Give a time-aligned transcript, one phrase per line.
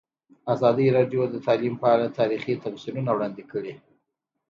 [0.53, 3.73] ازادي راډیو د تعلیم په اړه تاریخي تمثیلونه وړاندې کړي.